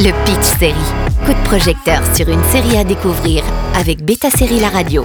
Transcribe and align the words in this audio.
Le 0.00 0.12
Pitch 0.24 0.58
Série. 0.60 0.74
Coup 1.26 1.32
de 1.32 1.44
projecteur 1.44 2.00
sur 2.14 2.28
une 2.28 2.44
série 2.52 2.76
à 2.76 2.84
découvrir 2.84 3.42
avec 3.74 4.04
Beta 4.04 4.30
Série 4.30 4.60
La 4.60 4.68
Radio. 4.68 5.04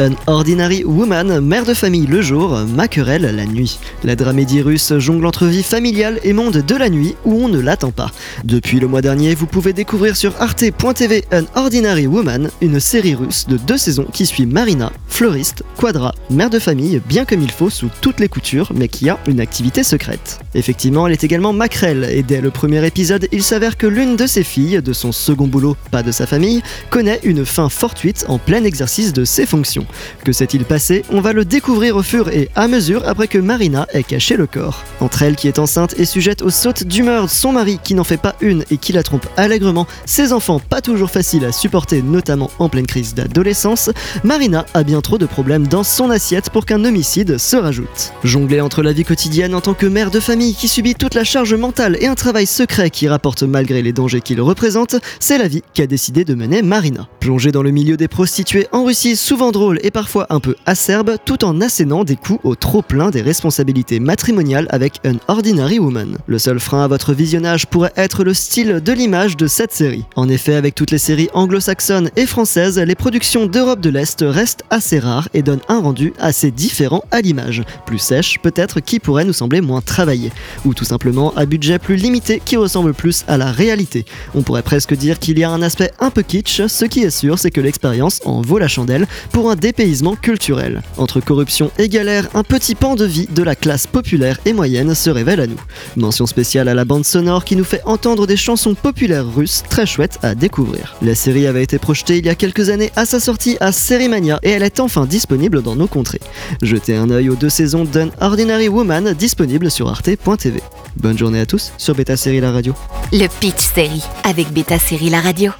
An 0.00 0.14
Ordinary 0.26 0.82
Woman, 0.82 1.40
mère 1.40 1.64
de 1.64 1.74
famille 1.74 2.06
le 2.06 2.20
jour, 2.20 2.58
Maquerelle 2.74 3.30
la 3.36 3.44
nuit. 3.44 3.78
La 4.02 4.16
dramédie 4.16 4.62
russe 4.62 4.94
jongle 4.98 5.26
entre 5.26 5.46
vie 5.46 5.62
familiale 5.62 6.18
et 6.24 6.32
monde 6.32 6.56
de 6.56 6.74
la 6.74 6.88
nuit 6.88 7.14
où 7.24 7.34
on 7.34 7.48
ne 7.48 7.60
l'attend 7.60 7.92
pas. 7.92 8.10
Depuis 8.42 8.80
le 8.80 8.88
mois 8.88 9.02
dernier, 9.02 9.34
vous 9.34 9.46
pouvez 9.46 9.72
découvrir 9.72 10.16
sur 10.16 10.40
arte.tv 10.40 11.24
An 11.32 11.44
Ordinary 11.54 12.06
Woman, 12.06 12.50
une 12.62 12.80
série 12.80 13.14
russe 13.14 13.46
de 13.46 13.56
deux 13.56 13.76
saisons 13.78 14.06
qui 14.12 14.26
suit 14.26 14.46
Marina, 14.46 14.90
fleuriste, 15.20 15.64
quadra, 15.76 16.14
mère 16.30 16.48
de 16.48 16.58
famille, 16.58 16.98
bien 17.06 17.26
comme 17.26 17.42
il 17.42 17.50
faut 17.50 17.68
sous 17.68 17.90
toutes 18.00 18.20
les 18.20 18.28
coutures, 18.30 18.72
mais 18.74 18.88
qui 18.88 19.10
a 19.10 19.18
une 19.26 19.40
activité 19.40 19.82
secrète. 19.82 20.40
Effectivement, 20.54 21.06
elle 21.06 21.12
est 21.12 21.24
également 21.24 21.52
maquerelle, 21.52 22.08
et 22.10 22.22
dès 22.22 22.40
le 22.40 22.50
premier 22.50 22.86
épisode, 22.86 23.28
il 23.30 23.42
s'avère 23.42 23.76
que 23.76 23.86
l'une 23.86 24.16
de 24.16 24.26
ses 24.26 24.42
filles, 24.44 24.80
de 24.80 24.94
son 24.94 25.12
second 25.12 25.46
boulot, 25.46 25.76
pas 25.90 26.02
de 26.02 26.10
sa 26.10 26.26
famille, 26.26 26.62
connaît 26.88 27.20
une 27.22 27.44
fin 27.44 27.68
fortuite 27.68 28.24
en 28.28 28.38
plein 28.38 28.64
exercice 28.64 29.12
de 29.12 29.26
ses 29.26 29.44
fonctions. 29.44 29.84
Que 30.24 30.32
s'est-il 30.32 30.64
passé? 30.64 31.04
On 31.10 31.20
va 31.20 31.34
le 31.34 31.44
découvrir 31.44 31.96
au 31.96 32.02
fur 32.02 32.30
et 32.30 32.48
à 32.54 32.66
mesure 32.66 33.06
après 33.06 33.28
que 33.28 33.36
Marina 33.36 33.86
ait 33.92 34.04
caché 34.04 34.38
le 34.38 34.46
corps. 34.46 34.84
Entre 35.00 35.22
elle 35.22 35.36
qui 35.36 35.48
est 35.48 35.58
enceinte 35.58 35.96
et 35.98 36.06
sujette 36.06 36.40
aux 36.40 36.48
sautes 36.48 36.84
d'humeur 36.84 37.28
son 37.28 37.52
mari 37.52 37.78
qui 37.84 37.94
n'en 37.94 38.04
fait 38.04 38.16
pas 38.16 38.36
une 38.40 38.64
et 38.70 38.78
qui 38.78 38.94
la 38.94 39.02
trompe 39.02 39.26
allègrement, 39.36 39.86
ses 40.06 40.32
enfants 40.32 40.60
pas 40.60 40.80
toujours 40.80 41.10
faciles 41.10 41.44
à 41.44 41.52
supporter 41.52 42.00
notamment 42.00 42.50
en 42.58 42.70
pleine 42.70 42.86
crise 42.86 43.12
d'adolescence, 43.12 43.90
Marina 44.24 44.64
a 44.72 44.82
bien 44.82 45.02
trop 45.02 45.09
de 45.18 45.26
problèmes 45.26 45.66
dans 45.66 45.84
son 45.84 46.10
assiette 46.10 46.50
pour 46.50 46.66
qu'un 46.66 46.84
homicide 46.84 47.38
se 47.38 47.56
rajoute. 47.56 48.12
Jongler 48.24 48.60
entre 48.60 48.82
la 48.82 48.92
vie 48.92 49.04
quotidienne 49.04 49.54
en 49.54 49.60
tant 49.60 49.74
que 49.74 49.86
mère 49.86 50.10
de 50.10 50.20
famille 50.20 50.54
qui 50.54 50.68
subit 50.68 50.94
toute 50.94 51.14
la 51.14 51.24
charge 51.24 51.54
mentale 51.54 51.96
et 52.00 52.06
un 52.06 52.14
travail 52.14 52.46
secret 52.46 52.90
qui 52.90 53.08
rapporte 53.08 53.42
malgré 53.42 53.82
les 53.82 53.92
dangers 53.92 54.20
qu'il 54.20 54.40
représente, 54.40 54.96
c'est 55.18 55.38
la 55.38 55.48
vie 55.48 55.62
qu'a 55.74 55.86
décidé 55.86 56.24
de 56.24 56.34
mener 56.34 56.62
Marina. 56.62 57.08
Plongée 57.20 57.52
dans 57.52 57.62
le 57.62 57.70
milieu 57.70 57.96
des 57.96 58.08
prostituées 58.08 58.68
en 58.72 58.84
Russie, 58.84 59.16
souvent 59.16 59.50
drôle 59.50 59.78
et 59.82 59.90
parfois 59.90 60.26
un 60.30 60.40
peu 60.40 60.54
acerbe, 60.66 61.16
tout 61.24 61.44
en 61.44 61.60
assénant 61.60 62.04
des 62.04 62.16
coups 62.16 62.40
au 62.44 62.54
trop-plein 62.54 63.10
des 63.10 63.22
responsabilités 63.22 64.00
matrimoniales 64.00 64.68
avec 64.70 65.00
An 65.04 65.16
Ordinary 65.28 65.78
Woman. 65.78 66.18
Le 66.26 66.38
seul 66.38 66.60
frein 66.60 66.84
à 66.84 66.88
votre 66.88 67.12
visionnage 67.12 67.66
pourrait 67.66 67.92
être 67.96 68.22
le 68.22 68.34
style 68.34 68.80
de 68.84 68.92
l'image 68.92 69.36
de 69.36 69.46
cette 69.46 69.72
série. 69.72 70.04
En 70.14 70.28
effet, 70.28 70.54
avec 70.54 70.74
toutes 70.74 70.90
les 70.90 70.98
séries 70.98 71.28
anglo-saxonnes 71.34 72.10
et 72.16 72.26
françaises, 72.26 72.78
les 72.78 72.94
productions 72.94 73.46
d'Europe 73.46 73.80
de 73.80 73.90
l'Est 73.90 74.24
restent 74.26 74.64
assez 74.70 74.99
rares 75.00 75.28
et 75.34 75.42
donnent 75.42 75.60
un 75.68 75.80
rendu 75.80 76.12
assez 76.18 76.50
différent 76.50 77.02
à 77.10 77.20
l'image. 77.20 77.62
Plus 77.86 77.98
sèche, 77.98 78.38
peut-être, 78.40 78.80
qui 78.80 79.00
pourrait 79.00 79.24
nous 79.24 79.32
sembler 79.32 79.60
moins 79.60 79.80
travaillé. 79.80 80.30
Ou 80.64 80.74
tout 80.74 80.84
simplement 80.84 81.34
à 81.34 81.46
budget 81.46 81.78
plus 81.78 81.96
limité 81.96 82.40
qui 82.44 82.56
ressemble 82.56 82.94
plus 82.94 83.24
à 83.26 83.36
la 83.36 83.50
réalité. 83.50 84.04
On 84.34 84.42
pourrait 84.42 84.62
presque 84.62 84.94
dire 84.94 85.18
qu'il 85.18 85.38
y 85.38 85.44
a 85.44 85.50
un 85.50 85.62
aspect 85.62 85.90
un 85.98 86.10
peu 86.10 86.22
kitsch, 86.22 86.66
ce 86.66 86.84
qui 86.84 87.00
est 87.00 87.10
sûr, 87.10 87.38
c'est 87.38 87.50
que 87.50 87.60
l'expérience 87.60 88.20
en 88.24 88.42
vaut 88.42 88.58
la 88.58 88.68
chandelle 88.68 89.06
pour 89.32 89.50
un 89.50 89.56
dépaysement 89.56 90.14
culturel. 90.14 90.82
Entre 90.96 91.20
corruption 91.20 91.70
et 91.78 91.88
galère, 91.88 92.28
un 92.34 92.44
petit 92.44 92.74
pan 92.74 92.94
de 92.94 93.04
vie 93.04 93.26
de 93.30 93.42
la 93.42 93.54
classe 93.54 93.86
populaire 93.86 94.38
et 94.44 94.52
moyenne 94.52 94.94
se 94.94 95.10
révèle 95.10 95.40
à 95.40 95.46
nous. 95.46 95.60
Mention 95.96 96.26
spéciale 96.26 96.68
à 96.68 96.74
la 96.74 96.84
bande 96.84 97.04
sonore 97.04 97.44
qui 97.44 97.56
nous 97.56 97.64
fait 97.64 97.82
entendre 97.84 98.26
des 98.26 98.36
chansons 98.36 98.74
populaires 98.74 99.26
russes 99.32 99.62
très 99.68 99.86
chouettes 99.86 100.18
à 100.22 100.34
découvrir. 100.34 100.96
La 101.02 101.14
série 101.14 101.46
avait 101.46 101.62
été 101.62 101.78
projetée 101.78 102.18
il 102.18 102.26
y 102.26 102.28
a 102.28 102.34
quelques 102.34 102.68
années 102.68 102.92
à 102.96 103.04
sa 103.04 103.20
sortie 103.20 103.56
à 103.60 103.72
Sérimania 103.72 104.38
et 104.42 104.50
elle 104.50 104.62
enfin 104.80 105.06
disponible 105.06 105.62
dans 105.62 105.76
nos 105.76 105.86
contrées. 105.86 106.20
Jetez 106.62 106.96
un 106.96 107.10
œil 107.10 107.28
aux 107.28 107.36
deux 107.36 107.48
saisons 107.48 107.84
d'Un 107.84 108.10
Ordinary 108.20 108.68
Woman 108.68 109.14
disponibles 109.14 109.70
sur 109.70 109.88
arte.tv. 109.88 110.60
Bonne 110.96 111.18
journée 111.18 111.40
à 111.40 111.46
tous 111.46 111.72
sur 111.78 111.94
Beta 111.94 112.16
Série 112.16 112.40
La 112.40 112.52
Radio. 112.52 112.74
Le 113.12 113.26
Pitch 113.40 113.60
Série 113.74 114.04
avec 114.24 114.52
Beta 114.52 114.78
Série 114.78 115.10
La 115.10 115.20
Radio. 115.20 115.52